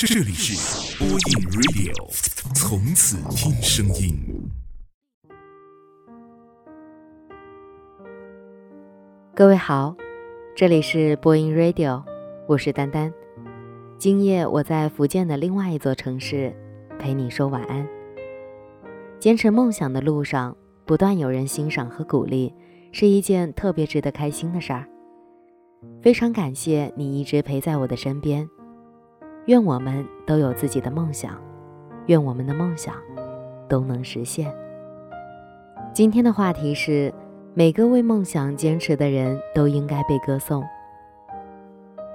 [0.00, 1.18] 这里是播音
[1.50, 1.92] Radio，
[2.54, 4.16] 从此听声音。
[9.34, 9.96] 各位好，
[10.54, 12.04] 这里是播音 Radio，
[12.46, 13.12] 我是丹丹。
[13.98, 16.54] 今夜我在福建的另外一座城市
[17.00, 17.84] 陪你说晚安。
[19.18, 20.56] 坚持梦想的路上，
[20.86, 22.54] 不断有人欣赏和鼓励，
[22.92, 24.86] 是一件特别值得开心的事儿。
[26.00, 28.48] 非常感谢你一直陪在我的身边。
[29.48, 31.32] 愿我们都有自己的梦想，
[32.04, 32.94] 愿我们的梦想
[33.66, 34.54] 都能实现。
[35.94, 37.10] 今天的话题是：
[37.54, 40.62] 每个为梦想坚持的人都应该被歌颂。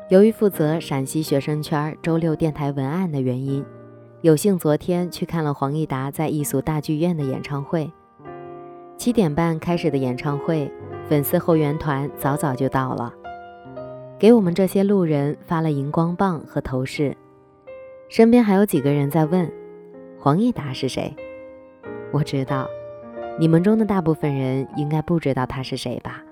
[0.09, 3.65] 由于负责陕西学生圈周六电台文案的原因，
[4.21, 7.91] 有幸昨天去看了黄义达在艺俗大剧院的演唱会。
[8.95, 10.71] 七点半开始的演唱会，
[11.09, 13.11] 粉丝后援团早早就到了。
[14.19, 17.17] 给我们这些路人发了荧光棒和头饰，
[18.13, 19.51] 身边还有几个人在问
[20.21, 21.11] ：“黄义达是谁？”
[22.13, 22.69] 我知道，
[23.39, 26.23] 你们中的大部分人应该不知道他是谁吧？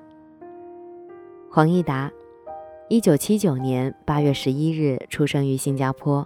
[1.49, 2.11] 黄义达，
[2.87, 6.23] 一九七九年八月十一日出生于新加坡，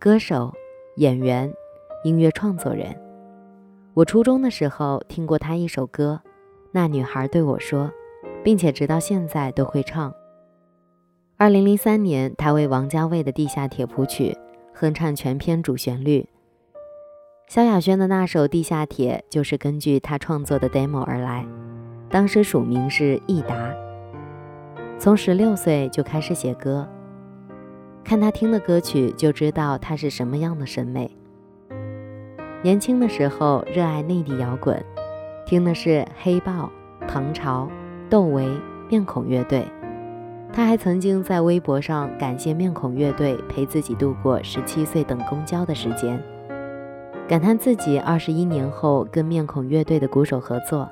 [0.00, 0.52] 歌手、
[0.96, 1.48] 演员、
[2.02, 2.86] 音乐创作人。
[3.94, 6.20] 我初中的时候听过他一首歌
[6.72, 7.84] 《那女孩对我说》，
[8.42, 10.12] 并且直到现在都会唱。
[11.40, 14.36] 二零零三年，他为王家卫的《地下铁》谱曲，
[14.74, 16.28] 哼唱全篇主旋律。
[17.48, 21.46] 萧亚轩的那首《地下铁》就是根据他创作的 demo 而来，
[22.10, 23.74] 当时署名是易达。
[24.98, 26.86] 从十六岁就开始写歌，
[28.04, 31.10] 看他听的歌曲就知道他是什么样的审美。
[32.62, 34.84] 年轻的时候热爱内地摇滚，
[35.46, 36.70] 听的是黑豹、
[37.08, 37.66] 唐朝、
[38.10, 38.46] 窦唯、
[38.90, 39.66] 面孔乐队。
[40.52, 46.20] 他还曾经在微博上感谢面孔乐队陪自己度过十七岁等公交的时间，
[47.28, 50.88] 感叹自己二十一年后跟面孔乐队的鼓手合作。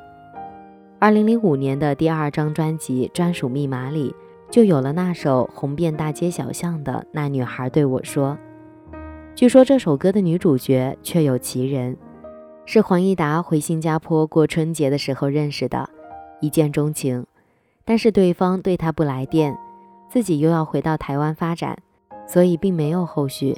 [1.00, 4.14] 二零零五年的第二张专辑《专属密码》里
[4.48, 8.38] 就有了那首红遍大街小巷的《那女孩对我说》。
[9.34, 11.96] 据说这首歌的女主角确有其人，
[12.64, 15.88] 是黄义达回新加坡过春节的时候认识的，
[16.40, 17.26] 一见钟情。
[17.88, 19.56] 但是对方对他不来电，
[20.10, 21.74] 自己又要回到台湾发展，
[22.26, 23.56] 所以并没有后续。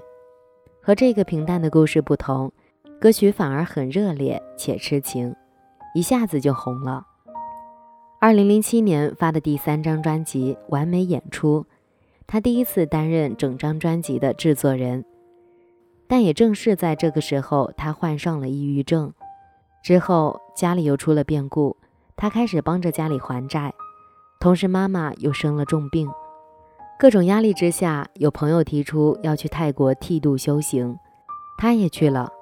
[0.80, 2.52] 和这个平淡的故事不同，
[3.00, 5.34] 歌曲反而很热烈且痴情，
[5.96, 7.04] 一下子就红了。
[8.20, 11.62] 二零零七年发的第三张专辑《完美演出》，
[12.28, 15.04] 他第一次担任整张专辑的制作人。
[16.06, 19.12] 但也正是在这个时候，他患上了抑郁症，
[19.82, 21.76] 之后家里又出了变故，
[22.14, 23.74] 他开始帮着家里还债。
[24.40, 26.10] 同时，妈妈又生了重病，
[26.98, 30.98] 各种压力之下，有朋友提出要去泰国剃度修行，
[31.58, 32.32] 他也去了。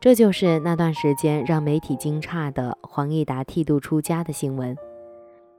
[0.00, 4.74] 这就是那段时间让媒体惊诧的黄义达剃度出家的新闻。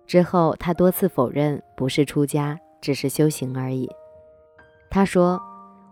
[0.07, 3.87] 之后，他多次否认不是出家，只是修行而已。
[4.89, 5.39] 他说：“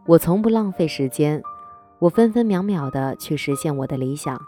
[0.07, 1.43] 我从不浪费时间，
[1.99, 4.41] 我分分秒秒的去实现我的理想。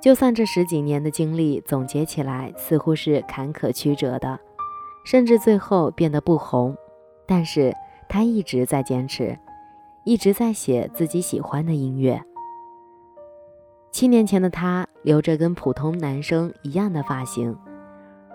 [0.00, 4.36] 就算这十几年的经历总结起来，似乎是坎坷曲折的。”
[5.06, 6.76] 甚至最后变得不红，
[7.26, 7.72] 但是
[8.08, 9.38] 他一直在坚持，
[10.02, 12.20] 一直在写自己喜欢的音乐。
[13.92, 17.56] 七年前的他留着跟普通男生一样的发型，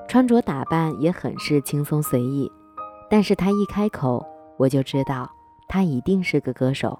[0.08, 2.50] 穿着打扮也很是轻松随意，
[3.10, 5.30] 但是他一开口，我就知道
[5.68, 6.98] 他一定是个歌手。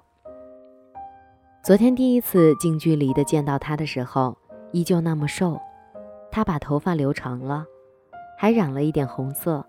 [1.62, 4.36] 昨天第一次近距离的见到他的时候，
[4.72, 5.58] 依旧那么瘦，
[6.30, 7.64] 他把头发留长了。
[8.42, 9.64] 还染了一点红色，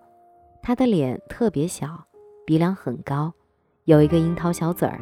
[0.59, 2.05] 她的脸特别小，
[2.43, 3.31] 鼻梁很高，
[3.85, 4.99] 有一个樱桃小嘴儿。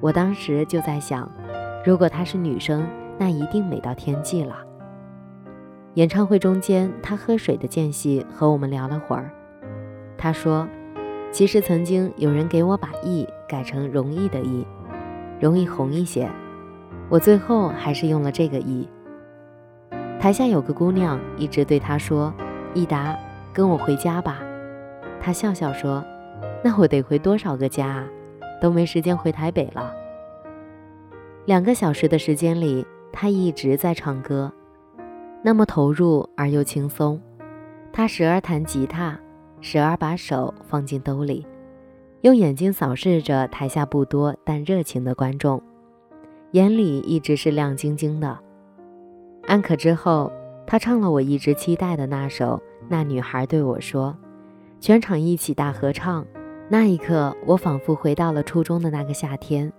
[0.00, 1.30] 我当时就在想，
[1.84, 4.64] 如果她是女生，那一定美到天际了。
[5.92, 9.30] 演唱会中间，她喝水的间隙和我们聊了会儿。
[10.16, 10.66] 她说
[11.30, 14.66] ：“其实曾经有人给我把‘易’改成容易的‘易’，
[15.38, 16.30] 容易红一些。
[17.10, 18.88] 我最后还是用了这个‘易’。”
[20.18, 22.32] 台下有个姑娘一直对她说。
[22.74, 23.18] 益达，
[23.52, 24.40] 跟我回家吧。
[25.20, 26.02] 他笑笑说
[26.64, 28.08] ：“那我得回多少个家啊？
[28.62, 29.92] 都没时间回台北了。”
[31.44, 34.50] 两个小时的时间里，他一直在唱歌，
[35.42, 37.20] 那么投入而又轻松。
[37.92, 39.20] 他时而弹吉他，
[39.60, 41.46] 时而把手放进兜里，
[42.22, 45.62] 用眼睛扫视着台下不多但热情的观众，
[46.52, 48.38] 眼里一直是亮晶晶的。
[49.46, 50.32] 安可之后。
[50.66, 52.56] 他唱了我一直期待的那首
[52.88, 54.16] 《那女孩对我说》，
[54.80, 56.26] 全场一起大合唱，
[56.68, 59.72] 那一刻，我仿佛回到了初中的那个夏天，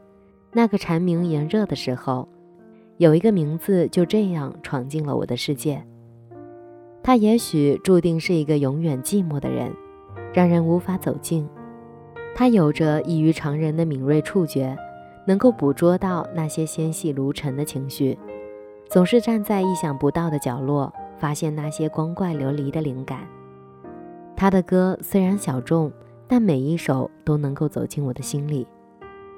[0.52, 2.28] 那个蝉鸣炎热的时候，
[2.98, 5.84] 有一个名字就这样闯进了我的世界。
[7.02, 9.72] 他也许注定是一个永远寂寞的人，
[10.32, 11.48] 让人无法走近。
[12.36, 14.78] 他有着异于常人的敏锐触觉，
[15.28, 18.18] 能够捕捉到那些纤细如尘的情绪，
[18.94, 23.28] 总是站在意想不到的角落，发现那些光怪流离的灵感。
[24.36, 25.92] 他的歌虽然小众。
[26.26, 28.66] 但每一首都能够走进我的心里，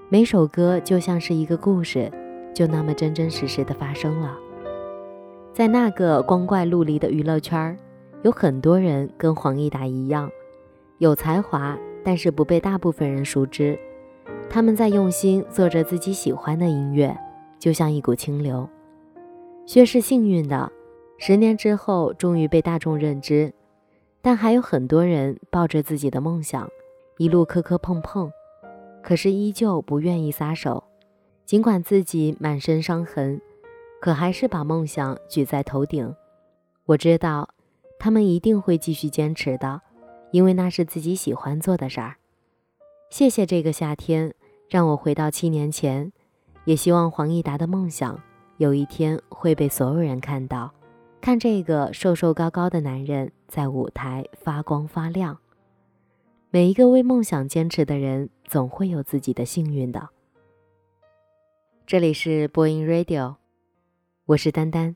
[0.07, 2.10] 每首歌就像是一个故事，
[2.54, 4.38] 就那么真真实实的发生了。
[5.52, 7.78] 在那个光怪陆离的娱乐圈
[8.22, 10.30] 有很多人跟黄义达一样，
[11.00, 13.78] 有才华，但是不被大部分人熟知。
[14.50, 17.18] 他们在用心做着自己喜欢的音乐，
[17.60, 18.69] 就像一股清流。
[19.66, 20.72] 薛是幸运的，
[21.18, 23.52] 十年之后终于被大众认知。
[24.22, 26.70] 但还有很多人抱着自己的梦想，
[27.18, 28.32] 一路磕磕碰碰，
[29.02, 30.84] 可是依旧不愿意撒手。
[31.46, 33.40] 尽管自己满身伤痕，
[34.00, 36.16] 可还是把梦想举在头顶。
[36.86, 37.50] 我知道，
[38.00, 39.82] 他们一定会继续坚持的，
[40.32, 42.16] 因为那是自己喜欢做的事儿。
[43.10, 44.34] 谢谢这个夏天，
[44.70, 46.12] 让我回到七年前。
[46.66, 48.20] 也希望黄义达的梦想
[48.57, 50.72] 有一天会被所有人看到。
[51.22, 55.40] 看这个瘦瘦高高的男人在舞台发光发亮。
[56.52, 60.10] 每一个为梦想坚持的人，总会有自己的幸运的。
[61.88, 63.38] 这里是播音 Radio，
[64.25, 64.96] 我是丹丹，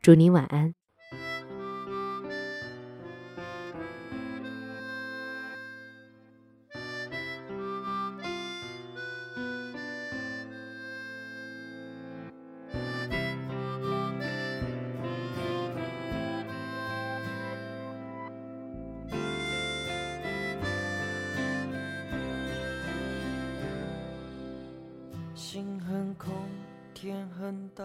[0.00, 0.74] 祝你晚安。
[25.52, 26.32] 心很空，
[26.94, 27.84] 天很大，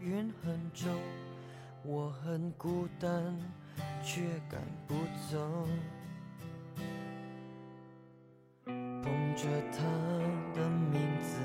[0.00, 0.88] 云很重，
[1.82, 3.36] 我很孤单，
[4.00, 4.94] 却赶不
[5.28, 5.66] 走。
[8.64, 9.82] 捧着他
[10.54, 11.40] 的名字，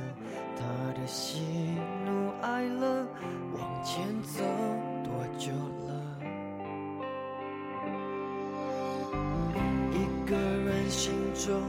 [0.55, 1.41] 他的喜
[2.05, 3.07] 怒哀乐，
[3.57, 4.43] 往前走
[5.03, 5.51] 多久
[5.87, 5.89] 了？
[9.91, 11.59] 一个人心中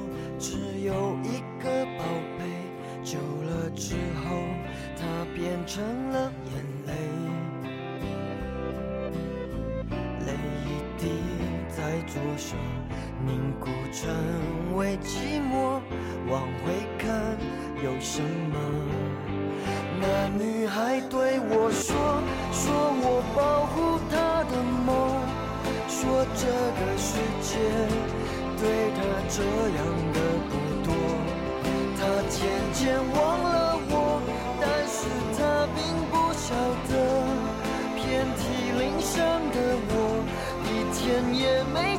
[5.67, 6.55] 成了眼
[6.87, 6.93] 泪，
[10.25, 10.33] 泪
[10.65, 11.11] 一滴
[11.69, 12.55] 在左手
[13.27, 15.81] 凝固成为寂寞。
[16.31, 17.37] 往回看
[17.83, 18.55] 有什么？
[20.01, 21.97] 那女孩对我说，
[22.53, 22.73] 说
[23.03, 24.87] 我保护她的梦，
[25.89, 27.59] 说这个世界
[28.57, 28.63] 对
[28.95, 28.99] 她
[29.29, 29.79] 这样
[30.13, 30.17] 的
[30.49, 30.53] 不
[41.37, 41.95] 也没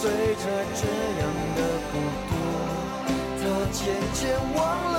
[0.00, 0.44] 随着
[0.76, 0.82] 这
[1.18, 1.22] 样
[1.56, 1.92] 的孤
[2.28, 2.30] 独，
[3.36, 3.78] 他渐
[4.14, 4.20] 渐
[4.54, 4.58] 忘
[4.92, 4.96] 了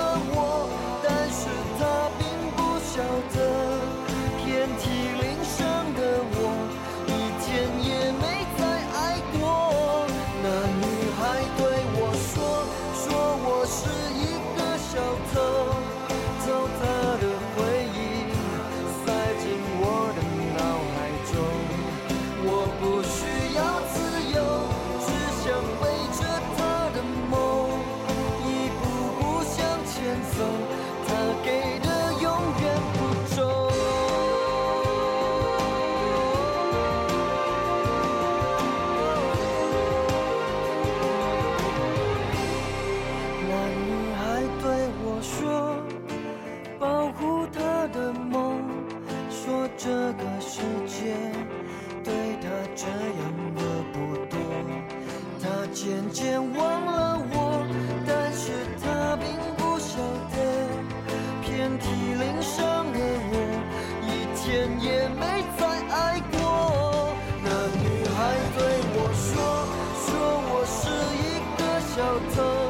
[31.50, 32.24] 美的永
[32.62, 32.64] 远
[32.94, 32.98] 不
[33.34, 33.36] 走。
[43.48, 44.20] 那女孩
[44.62, 44.64] 对
[45.02, 45.34] 我说，
[46.78, 47.20] 保护
[47.52, 48.62] 她的梦，
[49.28, 51.16] 说这个世界
[52.04, 53.20] 对她这样
[53.56, 53.60] 的
[53.92, 54.38] 不多，
[55.42, 56.69] 她渐渐忘。
[72.40, 72.69] people